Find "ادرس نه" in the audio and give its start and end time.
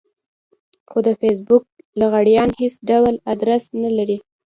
3.31-3.89